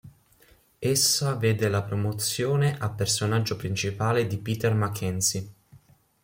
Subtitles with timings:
[0.79, 5.51] Essa vede la promozione a personaggio principale di Peter Mackenzie.